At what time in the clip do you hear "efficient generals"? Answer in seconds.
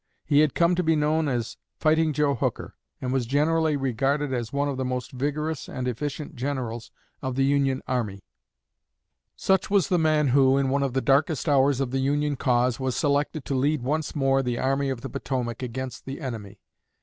5.87-6.89